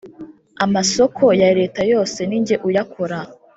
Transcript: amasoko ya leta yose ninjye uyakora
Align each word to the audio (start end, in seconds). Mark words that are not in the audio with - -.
amasoko 0.65 1.23
ya 1.41 1.49
leta 1.59 1.81
yose 1.93 2.19
ninjye 2.29 2.55
uyakora 2.67 3.17